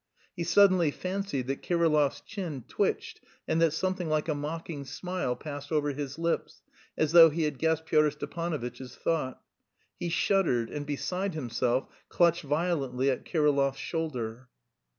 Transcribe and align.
He 0.35 0.43
suddenly 0.43 0.89
fancied 0.89 1.45
that 1.45 1.61
Kirillov's 1.61 2.21
chin 2.21 2.63
twitched 2.67 3.21
and 3.47 3.61
that 3.61 3.69
something 3.71 4.09
like 4.09 4.27
a 4.27 4.33
mocking 4.33 4.83
smile 4.83 5.35
passed 5.35 5.71
over 5.71 5.89
his 5.91 6.17
lips 6.17 6.63
as 6.97 7.11
though 7.11 7.29
he 7.29 7.43
had 7.43 7.59
guessed 7.59 7.85
Pyotr 7.85 8.09
Stepanovitch's 8.09 8.95
thought. 8.95 9.39
He 9.99 10.09
shuddered 10.09 10.71
and, 10.71 10.87
beside 10.87 11.35
himself, 11.35 11.87
clutched 12.09 12.41
violently 12.45 13.11
at 13.11 13.25
Kirillov's 13.25 13.77
shoulder. 13.77 14.49